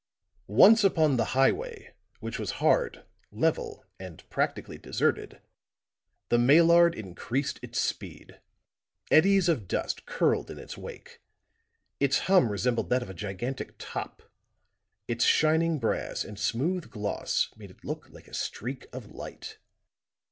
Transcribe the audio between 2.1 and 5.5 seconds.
which was hard, level and practically deserted,